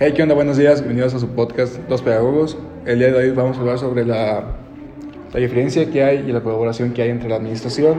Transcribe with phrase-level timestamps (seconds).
[0.00, 0.34] Hey, ¿qué onda?
[0.34, 2.58] Buenos días, bienvenidos a su podcast Dos Pedagogos.
[2.84, 4.44] El día de hoy vamos a hablar sobre la,
[5.32, 7.98] la diferencia que hay y la colaboración que hay entre la administración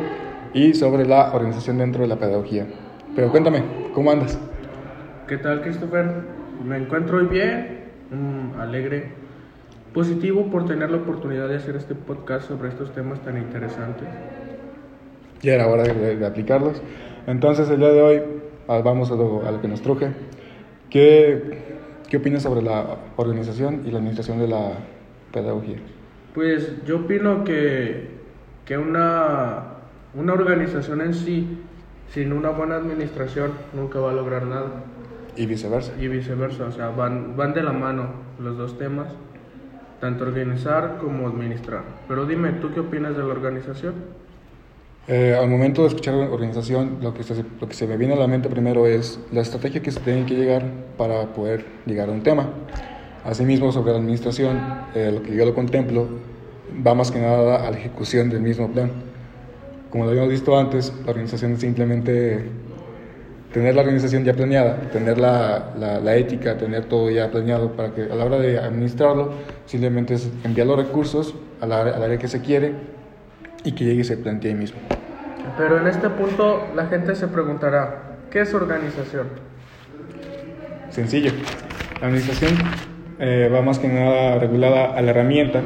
[0.54, 2.68] y sobre la organización dentro de la pedagogía.
[3.16, 3.64] Pero cuéntame,
[3.94, 4.38] ¿cómo andas?
[5.28, 6.06] ¿Qué tal, Christopher?
[6.64, 9.12] Me encuentro hoy bien, mm, alegre,
[9.94, 14.08] positivo por tener la oportunidad de hacer este podcast sobre estos temas tan interesantes.
[15.42, 16.82] Ya era hora de, de- de aplicarlos.
[17.28, 18.22] Entonces, el día de hoy
[18.68, 20.10] ah, vamos a lo, a lo que nos truje.
[20.90, 21.64] ¿Qué,
[22.16, 24.72] ¿Qué opinas sobre la organización y la administración de la
[25.34, 25.76] pedagogía?
[26.34, 28.08] Pues yo opino que,
[28.64, 29.64] que una,
[30.14, 31.58] una organización en sí,
[32.14, 34.86] sin una buena administración, nunca va a lograr nada.
[35.36, 35.92] Y viceversa.
[36.00, 39.10] Y viceversa, o sea, van, van de la mano los dos temas,
[40.00, 41.84] tanto organizar como administrar.
[42.08, 43.94] Pero dime, ¿tú qué opinas de la organización?
[45.08, 48.18] Eh, al momento de escuchar organización, lo que, se, lo que se me viene a
[48.18, 50.64] la mente primero es la estrategia que se tiene que llegar
[50.98, 52.50] para poder llegar a un tema.
[53.24, 54.60] Asimismo, sobre la administración,
[54.96, 56.08] eh, lo que yo lo contemplo
[56.86, 58.92] va más que nada a la ejecución del mismo plan.
[59.92, 62.44] Como lo habíamos visto antes, la organización es simplemente
[63.54, 68.02] tener la organización ya planeada, tener la, la, ética, tener todo ya planeado para que
[68.02, 69.34] a la hora de administrarlo,
[69.68, 72.74] simplemente es enviar los recursos al área, al área que se quiere
[73.66, 74.80] y que llegue y se plantee ahí mismo.
[75.58, 79.28] Pero en este punto la gente se preguntará, ¿qué es organización?
[80.90, 81.32] Sencillo.
[82.02, 82.54] La administración
[83.20, 85.62] eh, va más que nada regulada a la herramienta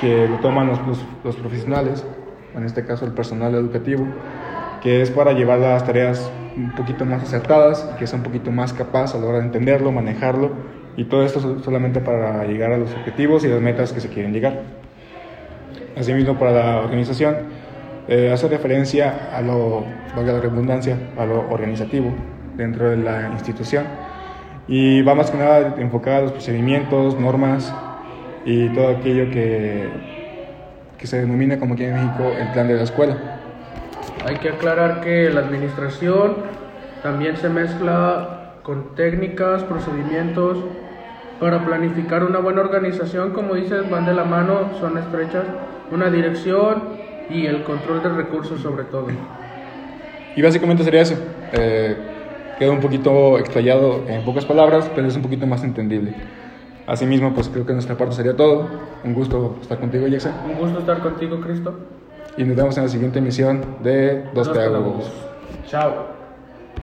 [0.00, 2.04] que lo toman los, los- los profesionales,
[2.54, 4.06] en este caso el personal educativo,
[4.82, 8.50] que es para llevar las tareas un poquito más acertadas y que sea un poquito
[8.50, 10.50] más capaz a la hora de entenderlo, manejarlo
[10.96, 14.08] y todo esto so- solamente para llegar a los objetivos y las metas que se
[14.08, 14.60] quieren llegar.
[15.96, 17.36] Asimismo, para la organización,
[18.06, 22.12] eh, hace referencia a lo, valga la redundancia, a lo organizativo
[22.54, 23.84] dentro de la institución
[24.68, 27.74] y va más que nada enfocada a los procedimientos, normas
[28.44, 29.88] y todo aquello que,
[30.98, 33.16] que se denomina como aquí en México el plan de la escuela.
[34.26, 36.36] Hay que aclarar que la administración
[37.02, 40.58] también se mezcla con técnicas, procedimientos
[41.40, 45.44] para planificar una buena organización, como dices, van de la mano, son estrechas,
[45.90, 46.82] una dirección
[47.30, 49.08] y el control de recursos sobre todo.
[50.34, 51.16] Y básicamente sería eso.
[51.52, 51.96] Eh,
[52.58, 56.14] queda un poquito explayado en pocas palabras, pero es un poquito más entendible.
[56.86, 58.68] Asimismo, pues creo que nuestra parte sería todo.
[59.04, 60.32] Un gusto estar contigo, Jackson.
[60.46, 61.74] Un gusto estar contigo, Cristo.
[62.36, 65.10] Y nos vemos en la siguiente emisión de Dos pedagogos.
[65.66, 66.15] Chao.